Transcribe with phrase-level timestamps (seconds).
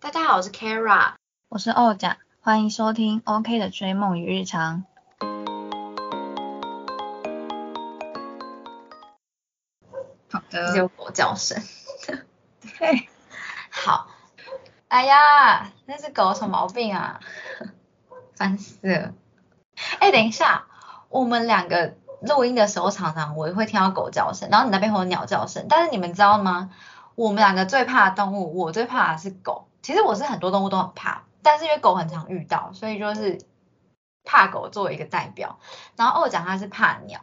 [0.00, 1.14] 大家好，我是 Kara，
[1.48, 4.84] 我是欧甲，欢迎收听 OK 的追梦与日常。
[10.30, 11.60] 好的，有狗叫声。
[12.78, 13.08] 对，
[13.70, 14.06] 好。
[14.86, 17.18] 哎呀，那只狗什么毛病啊？
[18.36, 19.14] 烦死了。
[19.98, 20.66] 哎，等一下，
[21.08, 25.66] 我们两个录音的时候常常我也会听到狗叫声，然后你那边会有鸟叫声。
[25.68, 26.70] 但是你们知道吗？
[27.16, 29.64] 我们两个最怕的动物，我最怕的是狗。
[29.88, 33.38] 其实我是很多动物都很怕，但是因为狗很常遇到，所以就是
[34.22, 35.58] 怕狗作为一个代表。
[35.96, 37.22] 然后二讲他是怕鸟。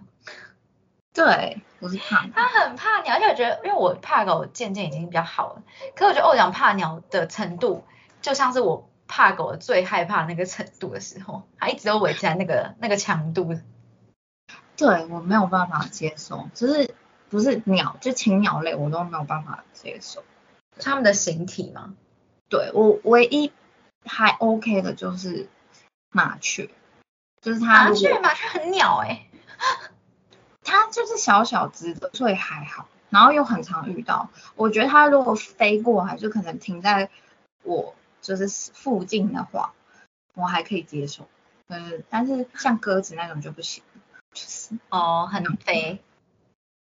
[1.14, 2.26] 对，我是怕。
[2.34, 5.62] 他很怕鸟，而且我觉得，因为我怕狗渐渐已经比较好了。
[5.96, 7.84] 可我觉得二讲怕鸟的程度，
[8.24, 13.60] 就像是我怕狗最害怕那个程度的时候，他一直都维持在那个 那个强度。
[14.76, 16.96] 对我没有办法接受，就是
[17.30, 20.24] 不是鸟，就禽鸟类我都没有办法接受。
[20.80, 21.94] 他们的形体吗？
[22.50, 23.52] 对我唯一
[24.06, 25.48] 还 OK 的就是
[26.12, 26.70] 麻雀，
[27.42, 27.90] 就是它。
[27.90, 29.28] 麻雀，麻雀很鸟哎。
[30.64, 34.30] 它就是小小只的，所以还好，然后又很常遇到。
[34.56, 37.10] 我觉得它如果飞过来，就可能停在
[37.64, 39.74] 我就是附近的话，
[40.34, 41.28] 我还可以接受。
[41.68, 43.84] 嗯，但是像鸽子那种就不行，
[44.34, 46.02] 就是哦，很飞。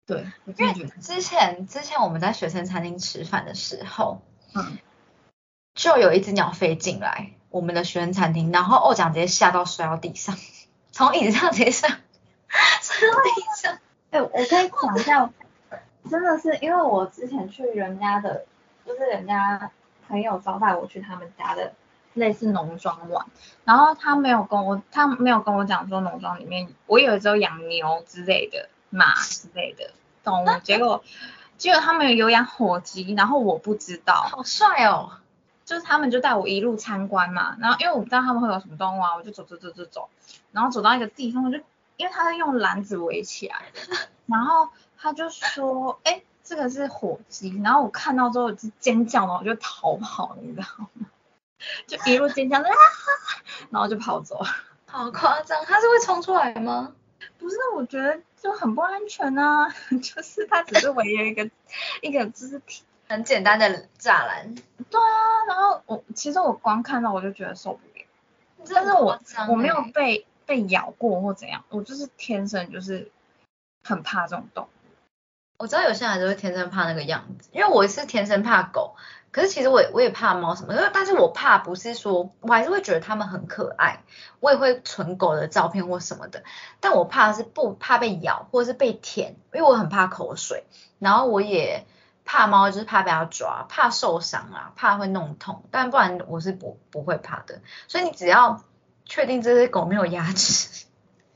[0.07, 4.21] 对，因为之前之前我们在学生餐厅吃饭的时候，
[4.55, 4.79] 嗯，
[5.81, 10.37] 就有一只鸟飞进来我们的学生餐厅，然后欧奖直接吓到摔到地上，
[10.93, 11.89] 从椅子上直接摔
[12.83, 13.79] 摔到地上。
[14.11, 15.31] 哎，我可以讲一下，
[16.11, 18.45] 真的是因为我之前去人家的，
[18.85, 19.71] 就是人家
[20.07, 21.73] 朋友招待我去他们家的
[22.13, 23.25] 类似农庄玩，
[23.65, 29.93] 然后他没有跟我，他没有跟我讲说农庄里面，我以为只有养牛之类的、马之类的
[30.23, 31.03] 动物，结果
[31.57, 35.13] 结果他们有养火鸡，然后我不知道，好帅哦，
[35.71, 40.09] 就是他们就带我一路参观嘛，然后因为我不知道他们会有什么动物啊，我就走走走走走，
[40.51, 41.61] 然后走到一个地方，我就。
[41.97, 43.67] 因为他在用篮子围起来，
[44.25, 51.07] 然后他就说，哎，这个是火鸡，然后我看到之后就尖叫了，我就逃跑，你知道吗？
[51.87, 52.65] 就一路尖叫，啊，
[53.69, 54.43] 然后就跑走。
[54.89, 56.95] 好夸张，他是会冲出来吗？
[57.39, 59.69] 不是，我觉得就很不安全啊，
[60.03, 61.51] 就是他只是围了一个
[62.01, 62.63] 一个就是
[63.11, 64.55] 很简单的栅栏。
[64.89, 68.07] 对啊，然后我其实我光看到我就觉得受不了，
[68.75, 70.27] 但是我我没有被。
[70.47, 73.13] 被咬过或怎样，我就是天生就是
[73.85, 74.69] 很怕这种动物。
[75.59, 78.97] 我知道有些人就会天生怕那个样子，因为我是天生怕狗，
[79.31, 84.03] 可是其实我我也怕猫什么，因为但是我怕不是说，我还是会觉得它们很可爱，
[84.41, 86.43] 我也会存狗的照片或什么的，
[86.81, 90.65] 但我怕是不怕被咬或者是被舔，因为我很怕口水，
[90.99, 91.87] 然后我也
[92.31, 98.63] 怕猫，就是怕被它抓，怕受伤啊，怕会弄痛，但不然我是不不会怕的，所以你只要。
[99.07, 100.87] 确定这只狗没有牙齿？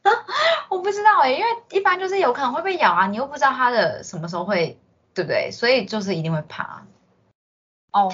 [0.70, 4.78] 我不知道哎，因为一般就是有可能会被咬啊，你又不知道它的什么时候会，
[5.12, 5.50] 对不对？
[5.50, 6.86] 所以就是一定会怕。
[7.90, 8.12] 哦，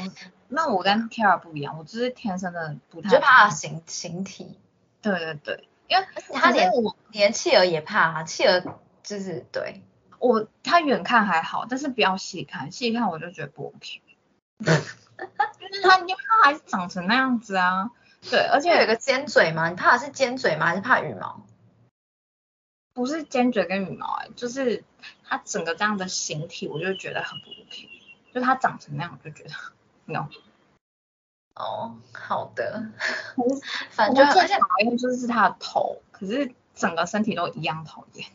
[0.49, 4.59] 那我跟 Kara 不一样，我就是天生的不太就怕形形体。
[5.03, 6.73] 对对对，因为他连
[7.11, 8.63] 连企鹅也怕，啊企鹅
[9.03, 9.83] 就是对
[10.21, 14.01] 我他远看还好，但是不要细看，细看我就觉得不 OK。
[14.61, 17.91] 就是他因为他还是长成那样子啊。
[18.31, 19.71] 对，而且有个尖嘴嘛？
[19.71, 20.67] 你怕的是尖嘴吗？
[20.67, 21.45] 还是怕羽毛？
[22.93, 24.85] 不是尖嘴跟羽毛，哎，就是
[25.25, 27.89] 它整个这样的形体，我就觉得很不 OK。
[28.35, 29.51] 就它长成那样，我就觉得
[30.05, 30.29] no。
[31.55, 32.91] 哦，好的。
[33.91, 38.29] 反正而且讨厌就是它的头，可是整个身体都一样讨厌。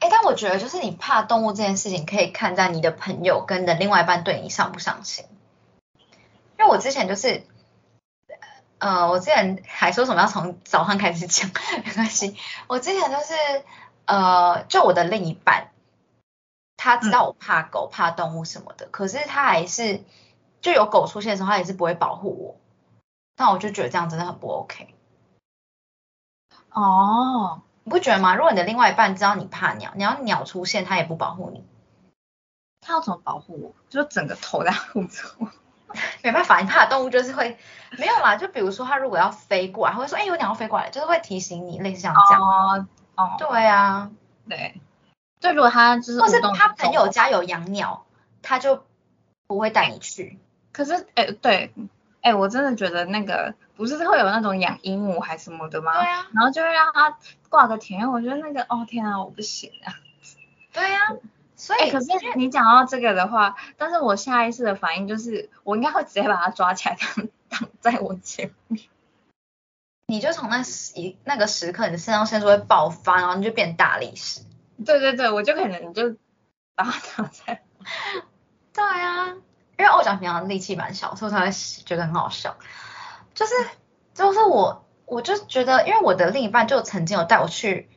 [0.00, 5.24] 哎，但我觉得就是你怕动物这件事情，可以看在你的朋友跟你的另外一半对你上不上心。
[6.58, 7.44] 因为我之前就是。
[8.82, 11.50] 呃，我之前还说什么要从早上开始讲，
[11.84, 12.34] 没关系。
[12.66, 13.34] 我之前就是
[14.06, 15.68] 呃，就我的另一半，
[16.78, 20.02] 他知道我怕狗、怕动物什么的，可是他还是
[20.62, 22.56] 就有狗出现的时候，他也是不会保护我。
[23.36, 24.94] 那我就觉得这样真的很不 OK。
[26.72, 28.34] 哦，你不觉得吗？
[28.34, 31.64] 如果你的另外一半知道你怕鸟，你要鸟出现，他也不保护你，
[32.80, 33.74] 他要怎么保护我？
[33.88, 35.48] 就整个头在护着我。
[36.22, 37.58] 没办法，你怕的动物就是会
[37.98, 38.36] 没有啦。
[38.36, 42.42] 就比如说，它如果要飞过来，会说：“哎，有鸟要飞过来。”就是会提醒你，类似像这样。
[42.42, 42.86] 哦
[43.16, 43.34] 哦。
[43.38, 44.10] 对啊。
[44.48, 44.80] 对。
[45.40, 46.20] 对，如果他就是。
[46.20, 48.04] 或是他朋友家有养鸟，
[48.40, 48.84] 他就
[49.48, 50.38] 不会带你去。
[50.70, 51.74] 可是，哎，对，
[52.22, 55.92] 哎，我真的觉得那个不是会有那种养鹦鹉还什么的吗？
[56.00, 56.26] 对啊。
[56.34, 57.18] 然后就会让它
[57.48, 59.94] 挂个田，我觉得那个，哦天啊，我不行啊。
[60.72, 60.98] 对呀。
[61.56, 62.06] 所以，哎、可是
[62.36, 68.84] 你讲到这个的话，但是我下意识的反应就是，我应该会直接把它抓起来 挡挡在我前面。
[70.06, 74.40] 你就从那时一那个时刻，你的肾上腺素会爆发，然后你就变大力士。
[74.86, 76.16] 对对对，我就可能就
[76.74, 76.92] 把它
[77.22, 77.62] 挡在。
[78.72, 79.36] 对啊，
[79.80, 81.52] 因为我讲平常力气蛮小，所以我才会
[81.86, 82.56] 觉得很好笑。
[83.34, 83.54] 就是
[84.12, 87.88] 就是我我就觉得，因为我的另一半就曾经有带我去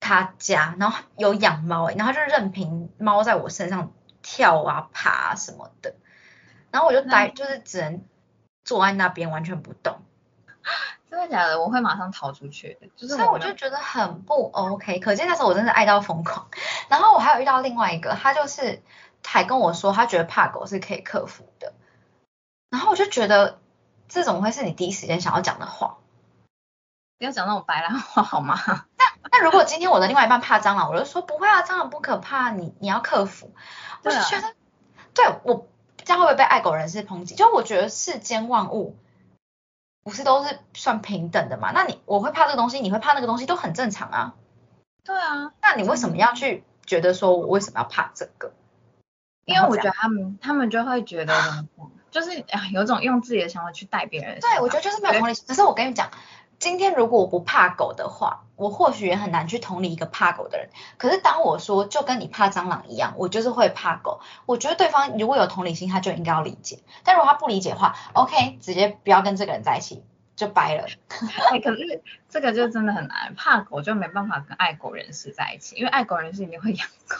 [0.00, 5.94] 他家，然后有养猫、欸，然后就任凭猫在我身上跳啊爬啊什么的，
[6.70, 8.04] 然后我就待就是只能
[8.64, 10.02] 坐在那边完全不动，
[11.08, 11.60] 真的假的？
[11.60, 14.98] 我会马上逃出去，就是所以我就觉得很不 OK。
[14.98, 16.48] 可见那时候我真的爱到疯狂。
[16.88, 18.82] 然后我还有遇到另外一个，他就是
[19.24, 21.72] 还跟我说，他觉得怕狗是可以克服的。
[22.70, 23.58] 然后我就觉得
[24.08, 25.98] 这种会是你第一时间想要讲的话。
[27.18, 28.58] 不要讲那种白兰话好吗？
[28.98, 33.54] 那那如果今天我的另外一半怕蟑螂，我就说不会啊，蟑螂不可怕，你你要克服。
[34.02, 34.54] 我就觉得，
[35.14, 35.68] 对我
[36.04, 37.36] 这样会不会被爱狗人士抨击？
[37.36, 38.96] 就我觉得世间万物
[40.02, 41.70] 不是都是算平等的嘛？
[41.72, 44.34] 那你我会怕这个东西，你会怕那个东西，都很正常啊。
[45.04, 48.52] 对啊，那你为什么要去觉得说我为什么要怕这个？
[49.44, 51.66] 因为我觉得，他们他们就会觉得
[52.10, 54.38] 就是啊有种用自己的想法去带别人。
[54.40, 55.44] 对我觉得就是没有同理心。
[55.48, 56.10] 可是我跟你讲，
[56.58, 60.68] 今天如果我不怕狗的话，我或许也很难去同理一个怕狗的人。
[60.98, 66.80] 可是当我说就跟你怕蟑螂一样，我就是会怕狗，我觉得对方如果有同理心，他就应该要理解。
[67.02, 70.04] 但如果他不理解的话，OK，直接不要跟这个人在一起，
[70.36, 70.86] 就掰了。
[71.50, 77.16] 哎，可是这个就真的很难，怕狗就没办法跟爱狗人士在一起，因为爱狗人士一定会养狗。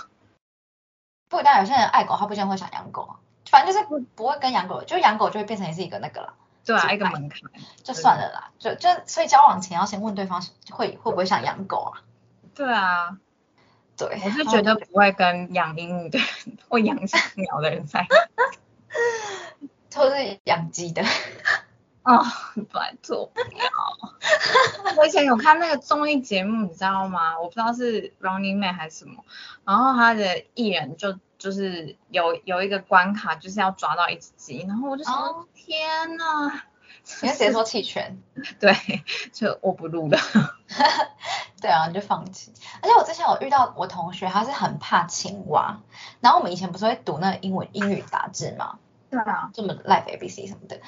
[1.33, 3.17] 不一定有些人爱狗，他不一定会想养狗啊。
[3.49, 7.41] 反正就是不不会跟养狗，就养狗就会变成也是一个那个了，对啊，一个门槛。
[7.83, 8.51] 就算了啦。
[8.59, 12.05] 就就所以交往前要先问对方会会不会想养狗啊？
[12.55, 13.17] 对啊，
[13.97, 16.29] 对，我是觉得不会跟养鹦鹉的人
[16.69, 18.07] 或养小鸟的人在。
[19.95, 21.03] 或是养鸡的。
[22.05, 22.21] 哦，
[22.73, 24.95] 拜托不要！
[24.99, 27.39] 我以前有看那个综艺节目，你知道吗？
[27.39, 29.25] 我不知道是 Running Man 还是什么，
[29.65, 36.51] 然后他的艺人就就是有有一个关卡，就是要抓到一只鸡，然后我就想，哦天呐，
[37.23, 38.21] 你会直接说弃权。
[38.59, 38.75] 对，
[39.33, 40.19] 就我不录了。
[41.61, 42.53] 对啊，你就放弃。
[42.83, 45.79] 而且我之前有遇到我同学，他是很怕青蛙，
[46.21, 48.79] 然后我们以前不是会读那个英文英语杂志吗，
[49.09, 50.81] 对啊，这么 Life ABC 什么的，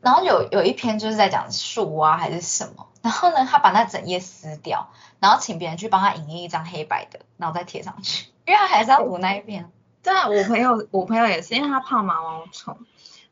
[0.00, 9.70] 然后有有一篇就是在讲树啊还是什么，然后呢，他把那整页撕掉，然后请别人去帮他影印一张黑白的，然后再贴上去， 因为他还是要读那一篇。
[10.02, 12.78] 对啊，我朋友我朋友也是，因为他怕毛毛虫，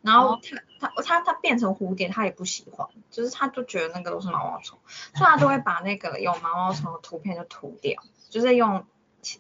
[0.03, 0.41] 然后哦
[0.79, 4.79] 他他他他变成蝴蝶，他也不喜欢，就是他就觉得那个都是毛毛虫，
[5.15, 8.85] 所以他就会把那个有毛毛虫的图片就涂掉，就是用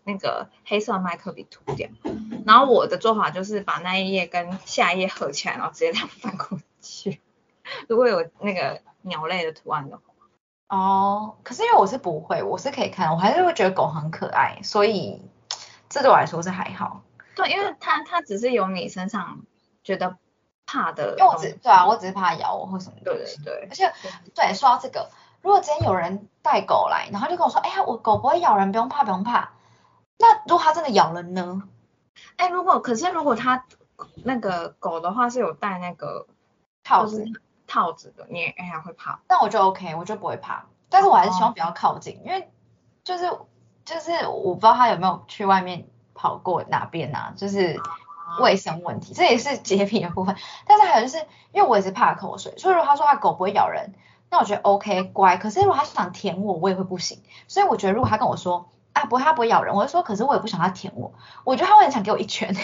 [0.04, 1.90] 那个黑色麦克笔涂掉。
[2.46, 6.64] 然后我的做法就是把那一页跟下一页合起来，然后直接这样翻过去。
[7.88, 10.02] 如果有那个鸟类的图案的话，
[10.68, 15.22] 哦，可是因为我是不会，我是可以看，我还是会觉得狗很可爱，所以
[15.88, 17.02] 这对我来说是还好。
[17.34, 19.40] 对，因为它它只是有你身上
[19.84, 20.16] 觉得
[20.66, 23.14] 怕的因为我，只对啊，我只是怕咬我或什么对。
[23.14, 23.92] 对对而且
[24.34, 25.10] 对，说到这个，
[25.40, 29.52] 如果今天有人带狗来，然后就跟我说，哎呀，我狗不会咬人，不用怕，不用怕。
[30.18, 31.62] 那如果它真的咬人呢？
[32.36, 33.64] 哎，如果可是如果它
[34.24, 36.26] 那个狗的话是有带那个
[36.88, 39.20] 套子就是，套子的，你也哎呀会怕。
[39.26, 40.64] 但我就 OK，我就不会怕。
[40.88, 42.50] 但是我还是希望比较靠近，因为
[43.04, 43.30] 就是
[43.84, 47.78] 就是我不知道他有没有去外面跑过哪边啊，就是
[48.40, 50.34] 卫生问题，这也是洁癖的部分。
[50.66, 51.18] 但是还有就是，
[51.52, 53.92] 因为我也是怕口水，所以如果他说他狗不会咬人，
[54.30, 55.36] 那我觉得 OK 乖。
[55.36, 57.22] 可是如果他想舔我，我也会不行。
[57.48, 61.12] 所以我觉得如果他跟我说啊不会，他不会咬人，我就说可是我也不想他舔我，
[61.44, 62.56] 我觉得他会很想给我一拳。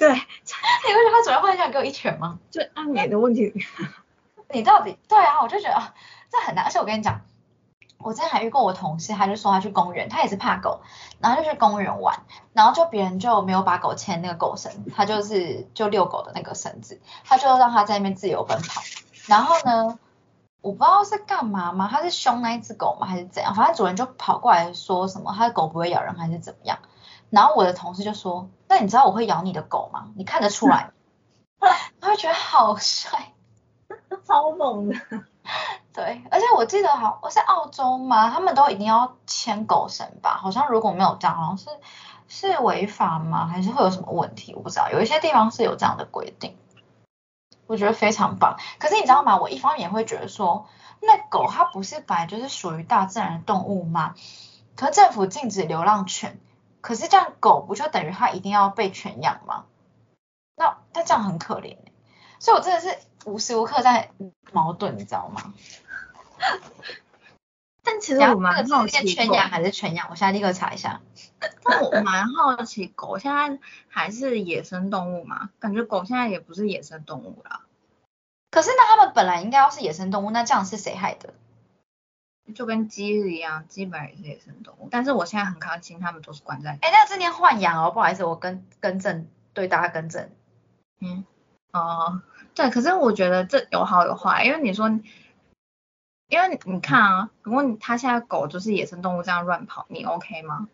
[0.00, 2.38] 对， 你会觉得他主人会很想给我一拳吗？
[2.50, 3.52] 就按你的问题。
[4.50, 5.94] 你到底对啊，我就觉得啊，
[6.30, 6.64] 这很难。
[6.64, 7.20] 而且我跟你讲，
[7.98, 10.80] 我之前还遇过我同事，他就说他去公园，他也是怕狗，
[11.20, 12.22] 然后就去公园玩，
[12.54, 18.80] 然后就别人就没有把狗牵那个狗绳，他就是就遛狗的那个绳子，他就让它在那边自由奔跑。
[19.26, 19.98] 然后呢，
[20.62, 21.88] 我不知道是干嘛吗？
[21.92, 23.06] 他是凶那一只狗吗？
[23.06, 23.54] 还是怎样？
[23.54, 26.78] 反正主人就跑过来说什么他的狗不会咬人还是怎么样。
[27.30, 30.08] 然后我的同事就说：“那你知道我会咬你的狗吗？
[30.16, 30.90] 你看得出来吗？”
[32.00, 33.32] 他会觉得好帅。
[34.26, 34.96] 超猛的。
[35.92, 40.38] 对，而且我记得好，我是澳洲嘛，他们都一定要牵狗绳吧？
[40.40, 41.68] 好像如果没有这样，好像是
[42.28, 43.46] 是违法吗？
[43.46, 44.54] 还是会有什么问题？
[44.54, 46.56] 我不知道，有一些地方是有这样的规定，
[47.66, 48.56] 我觉得非常棒。
[48.78, 49.38] 可是你知道吗？
[49.38, 50.66] 我一方面也会觉得说，
[51.00, 54.14] 那狗它不是本来就是属于大自然的动物吗？
[54.76, 56.38] 可是政府禁止流浪犬，
[56.80, 59.66] 可是这样狗不就等于它一定要被圈养吗？
[60.56, 61.92] 那那这样很可怜欸
[62.38, 64.10] 所以我真的是无时无刻在
[64.52, 65.52] 矛盾，你知道吗？
[67.82, 70.08] 但其实我蛮好奇狗，圈养还是圈养？
[70.10, 71.00] 我现在立刻查一下。
[71.64, 73.58] 但我蛮好奇狗现在
[73.88, 75.50] 还是野生动物吗？
[75.58, 77.62] 感觉狗现在也不是野生动物啦，
[78.50, 81.34] 可是那它们本来应该要是野生动物，那这样是谁害的？
[82.50, 90.30] 就跟鸡一样，鸡本来也是野生动物，但是我现在很开心，他们都是关在，哎，那这念豢养哦，不好意思，我更更正，对大家更正。
[91.00, 91.24] 嗯，
[91.72, 92.20] 哦、
[92.54, 94.88] 对，可是我觉得这有好有坏，因为你说，
[96.28, 100.68] 因为你看啊，如果你它现在狗就是野生动物这样乱跑，你 OK 吗？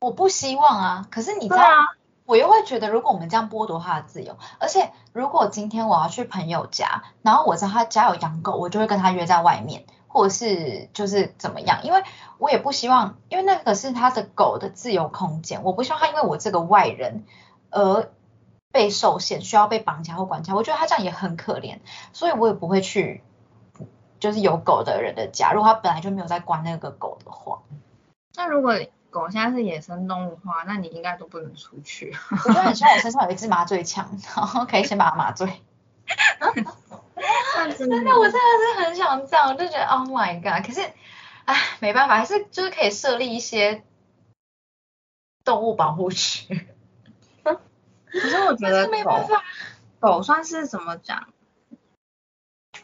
[0.00, 1.88] 我不希望啊，可是你知道，啊，
[2.24, 12.02] 我又会觉得，如果我们这样剥夺他的自由，而且如果今天我要去朋友家，然后我知道他家有养狗，我就会跟他约在外面，或者是就是怎么样，因为
[12.38, 17.24] 我也不希望，因为那个是他的狗的自由空间，我不希望他因为我这个外人
[17.70, 18.10] 而
[18.72, 21.78] 被受限，需要被绑架或管教，我觉得他这样也很可怜，
[22.12, 23.22] 所以我也不会去。
[24.20, 27.62] 就是有狗的人的家，如果他本来就没有在关那个狗的话，
[28.34, 28.74] 那如果
[29.10, 32.12] 狗现在是野生动物的话，那你应该都不能出去。
[32.32, 35.62] 我就很希望我身上有一支麻醉枪， 然后可以先把它麻醉。
[37.56, 38.38] 那真真的，我真的
[38.74, 40.66] 是很想这样，我就觉得 Oh my God！
[40.66, 40.80] 可是，
[41.44, 43.82] 唉，没办法，还是就是可以设立一些
[45.44, 46.66] 动物保护区。
[48.10, 49.44] 可是我觉可得狗法，
[50.00, 51.28] 狗算是怎么讲，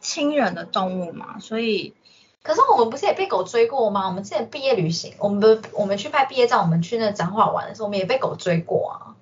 [0.01, 1.95] 亲人的动物嘛，所以
[2.43, 4.07] 可是我们不是也被狗追过吗？
[4.07, 9.17] 我们之前毕业旅行，我们不我们去拍毕业照，我们去那彰化玩的时候，我们也被狗追过啊，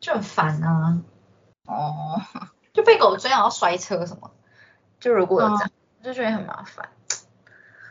[0.00, 1.00] 就很烦啊，
[1.66, 2.20] 哦，
[2.72, 4.30] 就被狗追然后摔车什么，
[5.00, 6.88] 就如果有这样，我就觉得很麻烦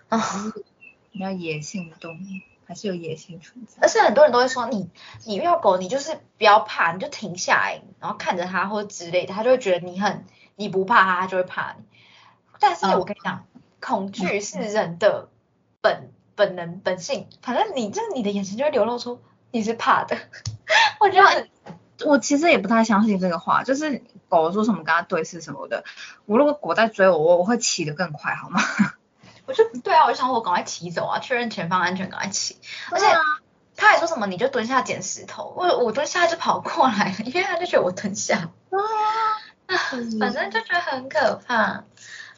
[0.10, 0.54] 啊。
[1.12, 2.20] 比较野性的动物
[2.66, 3.80] 还是有野性存在。
[3.82, 4.90] 而且很多人都会说你，
[5.26, 11.84] 你遇到狗，你就是不要怕，你就停下来，然后看着它或者之类的，它就会觉得你很，你不怕它，它就会怕你。
[12.60, 13.46] 但是嗯我跟你讲，
[13.82, 15.28] 恐惧是人的
[15.82, 19.22] 本本能本性，反正你就是你的眼神就会流露出
[19.52, 20.18] 你是怕的。
[21.02, 21.50] 我觉得很
[22.06, 25.84] 我其实也不太相信这个话，就是狗说什么跟它对视什么的，
[26.26, 28.62] 我如果狗在追我，我我会骑得更快，好吗？
[29.46, 32.58] 我就对啊，我就想我赶快骑走啊，确认前方安全，赶快骑。
[32.92, 33.20] 而且啊
[33.76, 38.50] 他还说什么你就蹲下捡石头，我我蹲下就跑过来了，因为他就觉得我蹲下。
[38.70, 39.78] 对啊，
[40.20, 41.84] 反正就觉得很可怕。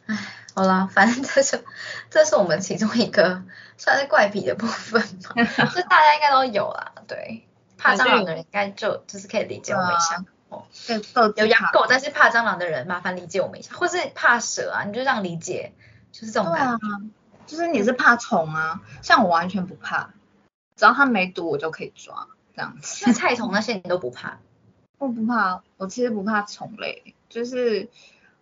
[0.05, 0.17] 唉，
[0.55, 1.63] 好啦，反正这是
[2.09, 3.43] 这是我们其中一个
[3.77, 5.43] 算是怪癖的部分嘛，
[5.75, 6.93] 就大家应该都有啦。
[7.07, 7.47] 对，
[7.83, 10.23] 怕蟑螂的人应该就就是可以理解我们一下。
[10.49, 10.63] 哦，
[11.35, 15.73] 有养狗但是怕蟑螂的人，麻烦理解我们一下，或是怕蛇啊，你就这样理解，
[16.11, 16.77] 就是这种对啊。，
[17.45, 20.11] 就是你是怕虫啊，像我完全不怕，
[20.75, 23.11] 只要它没毒我就可以抓，这样子。
[23.13, 24.37] 菜虫那些你都不怕，
[24.99, 27.89] 我不怕，我其实不怕虫类，就是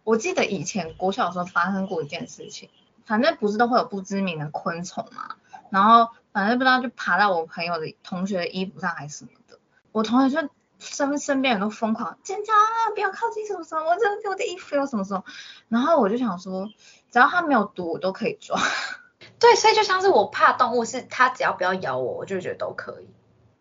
[0.04, 2.70] 我记得以前国小的时候发生过一件事情，
[3.06, 5.38] 反正不是都会有不知名的昆虫嘛，
[5.72, 9.58] 然后反正不知道就爬到我朋友的同学的衣服上还是什么的，
[9.92, 15.24] 我同学就身身边人都疯狂尖叫啊，不要靠近什么什么，我这我的衣服有什么什么，
[15.70, 16.70] 然后我就想说，
[17.10, 18.60] 只要它没有毒，我都可以抓。
[19.40, 23.08] 对，所以就像是我怕动物，是它只要不要咬我，我就觉得都可以，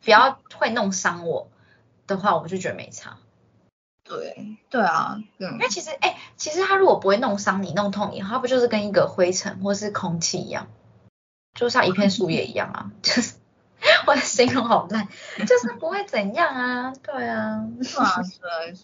[0.05, 1.49] 不要会弄伤我
[2.07, 3.19] 的话，我就觉得没差。
[4.03, 5.53] 对，对啊，嗯。
[5.53, 10.67] 因，为其实，哎、其实它如果不会弄伤你、弄痛你，它不就是跟一个灰尘或是空气一样，
[11.61, 12.91] 就像一片树叶一样啊？
[13.03, 13.35] 就是
[14.07, 15.07] 我的形容好烂，
[15.47, 18.75] 就是不会怎样啊，对啊，对啊，对，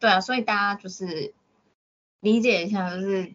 [0.00, 1.34] 对啊，所以大家就是
[2.20, 3.34] 理解一下，就是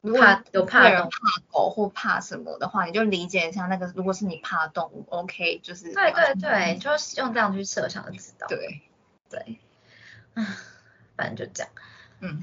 [0.00, 1.08] 如果有怕人怕
[1.50, 8.46] 狗或怕什么的话，你就理解一下那个，如果是你怕的动物，OK，就是对对对，就是用这样去设想就知道。
[8.46, 8.82] 对，
[9.28, 9.58] 对，
[10.34, 10.46] 啊，
[11.16, 11.72] 反正就这样。
[12.20, 12.40] 嗯，